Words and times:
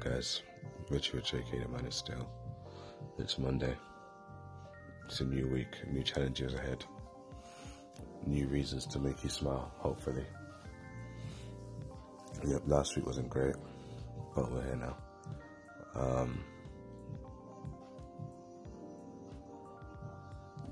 guys? 0.00 0.42
Richard 0.88 1.24
JK, 1.24 1.62
the 1.62 1.68
man 1.68 1.84
is 1.84 1.94
still. 1.94 2.26
It's 3.18 3.38
Monday. 3.38 3.76
It's 5.04 5.20
a 5.20 5.24
new 5.24 5.46
week, 5.48 5.86
new 5.92 6.02
challenges 6.02 6.54
ahead, 6.54 6.84
new 8.26 8.46
reasons 8.46 8.86
to 8.86 8.98
make 8.98 9.22
you 9.22 9.28
smile, 9.28 9.70
hopefully. 9.76 10.24
Yep, 12.46 12.62
last 12.66 12.96
week 12.96 13.06
wasn't 13.06 13.28
great, 13.28 13.56
but 14.34 14.50
we're 14.50 14.64
here 14.64 14.76
now. 14.76 14.96
Um, 15.94 16.42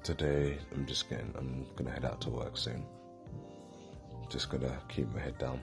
today, 0.02 0.58
I'm 0.74 0.86
just 0.86 1.10
getting, 1.10 1.34
I'm 1.36 1.66
gonna 1.76 1.90
head 1.90 2.06
out 2.06 2.22
to 2.22 2.30
work 2.30 2.56
soon. 2.56 2.86
Just 4.30 4.48
gonna 4.48 4.80
keep 4.88 5.12
my 5.12 5.20
head 5.20 5.36
down. 5.38 5.60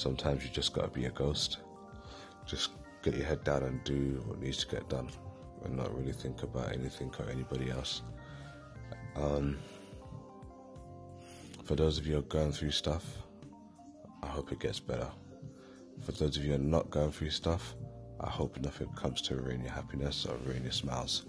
Sometimes 0.00 0.42
you 0.42 0.48
just 0.48 0.72
gotta 0.72 0.88
be 0.88 1.04
a 1.04 1.10
ghost. 1.10 1.58
Just 2.46 2.70
get 3.02 3.14
your 3.14 3.26
head 3.26 3.44
down 3.44 3.64
and 3.64 3.84
do 3.84 4.22
what 4.24 4.40
needs 4.40 4.64
to 4.64 4.74
get 4.74 4.88
done 4.88 5.10
and 5.62 5.76
not 5.76 5.94
really 5.94 6.14
think 6.14 6.42
about 6.42 6.72
anything 6.72 7.12
or 7.18 7.28
anybody 7.28 7.70
else. 7.70 8.00
Um, 9.14 9.58
for 11.64 11.74
those 11.74 11.98
of 11.98 12.06
you 12.06 12.14
who 12.14 12.20
are 12.20 12.22
going 12.22 12.50
through 12.50 12.70
stuff, 12.70 13.04
I 14.22 14.28
hope 14.28 14.52
it 14.52 14.60
gets 14.60 14.80
better. 14.80 15.10
For 16.00 16.12
those 16.12 16.38
of 16.38 16.44
you 16.44 16.52
who 16.52 16.56
are 16.56 16.66
not 16.76 16.88
going 16.88 17.12
through 17.12 17.28
stuff, 17.28 17.74
I 18.20 18.30
hope 18.30 18.58
nothing 18.58 18.88
comes 18.94 19.20
to 19.20 19.36
ruin 19.36 19.60
your 19.60 19.72
happiness 19.72 20.24
or 20.24 20.34
ruin 20.46 20.62
your 20.62 20.72
smiles. 20.72 21.26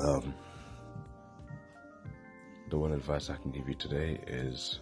Um, 0.00 0.34
the 2.70 2.76
one 2.76 2.90
advice 2.90 3.30
I 3.30 3.36
can 3.36 3.52
give 3.52 3.68
you 3.68 3.76
today 3.76 4.18
is 4.26 4.80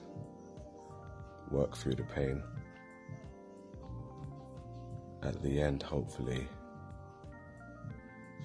work 1.51 1.77
through 1.77 1.95
the 1.95 2.05
pain. 2.05 2.43
At 5.23 5.43
the 5.43 5.61
end, 5.61 5.83
hopefully, 5.83 6.47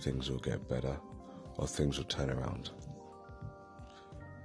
things 0.01 0.29
will 0.29 0.39
get 0.39 0.67
better 0.67 0.97
or 1.57 1.67
things 1.67 1.97
will 1.97 2.05
turn 2.05 2.29
around. 2.29 2.71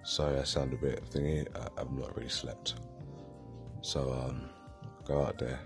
Sorry, 0.05 0.39
I 0.39 0.45
sound 0.45 0.73
a 0.73 0.77
bit 0.77 1.05
thingy. 1.11 1.47
I, 1.56 1.81
have 1.81 1.92
not 1.92 2.17
really 2.17 2.28
slept. 2.28 2.77
So, 3.83 4.12
um, 4.12 4.50
go 5.05 5.25
out 5.25 5.39
there, 5.39 5.61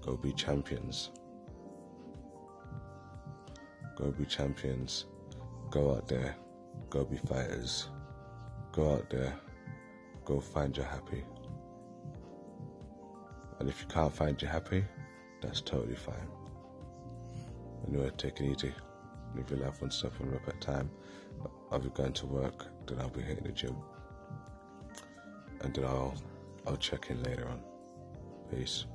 go 0.00 0.16
be 0.16 0.32
champions. 0.32 1.10
Go 3.96 4.10
be 4.10 4.24
champions. 4.24 5.06
Go 5.70 5.94
out 5.94 6.08
there, 6.08 6.36
go 6.90 7.04
be 7.04 7.16
fighters. 7.16 7.88
Go 8.72 8.94
out 8.94 9.08
there, 9.10 9.34
go 10.24 10.40
find 10.40 10.76
your 10.76 10.86
happy. 10.86 11.24
And 13.62 13.70
if 13.70 13.80
you 13.80 13.86
can't 13.86 14.12
find 14.12 14.42
your 14.42 14.50
happy, 14.50 14.84
that's 15.40 15.60
totally 15.60 15.94
fine. 15.94 16.26
Anyway, 17.86 18.10
take 18.18 18.40
it 18.40 18.46
easy. 18.46 18.74
Live 19.36 19.50
your 19.50 19.60
life 19.60 19.80
one 19.80 19.92
step 19.92 20.18
one 20.18 20.32
rep 20.32 20.48
at 20.48 20.56
a 20.56 20.58
time. 20.58 20.90
I'll 21.70 21.78
be 21.78 21.90
going 21.90 22.12
to 22.12 22.26
work, 22.26 22.66
then 22.88 22.98
I'll 22.98 23.08
be 23.08 23.22
hitting 23.22 23.44
the 23.44 23.52
gym. 23.52 23.76
And 25.60 25.72
then 25.72 25.84
I'll 25.84 26.12
I'll 26.66 26.76
check 26.76 27.10
in 27.10 27.22
later 27.22 27.46
on. 27.46 27.60
Peace. 28.50 28.86